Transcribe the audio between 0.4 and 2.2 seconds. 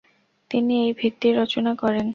তিনি এই ভিত্তি রচনা করেন।